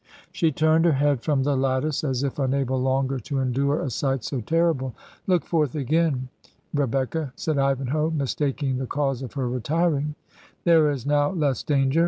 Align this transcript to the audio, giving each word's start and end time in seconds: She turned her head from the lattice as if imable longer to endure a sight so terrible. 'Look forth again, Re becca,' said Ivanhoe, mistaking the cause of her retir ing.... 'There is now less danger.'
She 0.31 0.51
turned 0.51 0.83
her 0.85 0.93
head 0.93 1.21
from 1.21 1.43
the 1.43 1.55
lattice 1.55 2.03
as 2.03 2.23
if 2.23 2.37
imable 2.37 2.81
longer 2.81 3.19
to 3.19 3.37
endure 3.37 3.79
a 3.79 3.91
sight 3.91 4.23
so 4.23 4.41
terrible. 4.41 4.95
'Look 5.27 5.45
forth 5.45 5.75
again, 5.75 6.29
Re 6.73 6.87
becca,' 6.87 7.33
said 7.35 7.59
Ivanhoe, 7.59 8.09
mistaking 8.09 8.77
the 8.79 8.87
cause 8.87 9.21
of 9.21 9.33
her 9.33 9.47
retir 9.47 9.95
ing.... 9.95 10.15
'There 10.63 10.89
is 10.89 11.05
now 11.05 11.29
less 11.29 11.61
danger.' 11.61 11.99